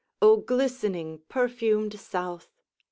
O 0.19 0.37
glistening, 0.37 1.21
perfumed 1.29 1.99
South! 1.99 2.49